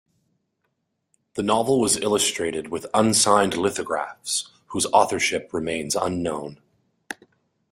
The 1.35 1.43
novel 1.43 1.79
was 1.79 1.97
illustrated 1.99 2.69
with 2.69 2.87
unsigned 2.91 3.55
lithographs 3.55 4.49
whose 4.69 4.87
authorship 4.87 5.53
remains 5.53 5.93
unknown. 5.95 6.59